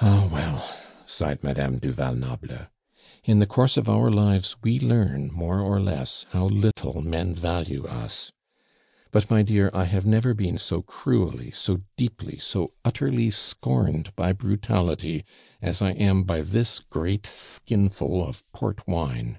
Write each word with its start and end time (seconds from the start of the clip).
"Ah, 0.00 0.26
well!" 0.32 0.66
sighed 1.04 1.44
Madame 1.44 1.76
du 1.76 1.92
Val 1.92 2.14
Noble; 2.14 2.68
"in 3.22 3.38
the 3.38 3.44
course 3.46 3.76
of 3.76 3.86
our 3.86 4.08
lives 4.10 4.56
we 4.62 4.80
learn 4.80 5.30
more 5.30 5.60
or 5.60 5.78
less 5.78 6.24
how 6.30 6.46
little 6.46 7.02
men 7.02 7.34
value 7.34 7.84
us. 7.84 8.32
But, 9.10 9.28
my 9.30 9.42
dear, 9.42 9.70
I 9.74 9.84
have 9.84 10.06
never 10.06 10.32
been 10.32 10.56
so 10.56 10.80
cruelly, 10.80 11.50
so 11.50 11.82
deeply, 11.98 12.38
so 12.38 12.72
utterly 12.82 13.30
scorned 13.30 14.16
by 14.16 14.32
brutality 14.32 15.26
as 15.60 15.82
I 15.82 15.90
am 15.90 16.22
by 16.22 16.40
this 16.40 16.80
great 16.80 17.26
skinful 17.26 18.26
of 18.26 18.50
port 18.52 18.88
wine. 18.88 19.38